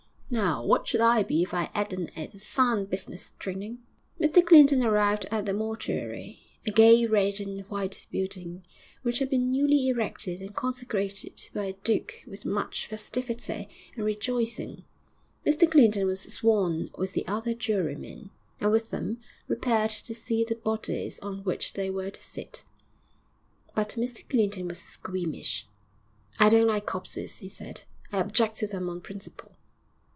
[0.33, 3.79] 'Now, what should I be if I 'adn't 'ad a sound business training?'
[4.17, 8.63] Mr Clinton arrived at the mortuary, a gay red and white building,
[9.01, 13.67] which had been newly erected and consecrated by a duke with much festivity
[13.97, 14.85] and rejoicing.
[15.45, 18.29] Mr Clinton was sworn with the other jurymen,
[18.61, 22.63] and with them repaired to see the bodies on which they were to sit.
[23.75, 25.67] But Mr Clinton was squeamish.
[26.39, 27.81] 'I don't like corpses,' he said.
[28.13, 29.57] 'I object to them on principle.'